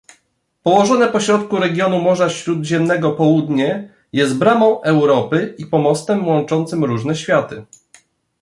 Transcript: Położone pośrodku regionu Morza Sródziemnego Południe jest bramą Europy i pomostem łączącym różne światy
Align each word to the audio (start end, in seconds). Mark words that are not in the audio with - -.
Położone 0.63 1.07
pośrodku 1.07 1.57
regionu 1.57 1.99
Morza 2.01 2.29
Sródziemnego 2.29 3.11
Południe 3.11 3.93
jest 4.13 4.37
bramą 4.37 4.81
Europy 4.81 5.55
i 5.57 5.65
pomostem 5.65 6.27
łączącym 6.27 6.83
różne 6.83 7.15
światy 7.15 7.65